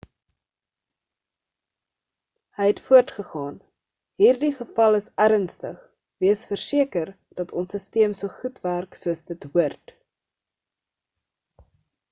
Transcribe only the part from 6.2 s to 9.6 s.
wees verseker dat ons sisteem so goed werk soos dit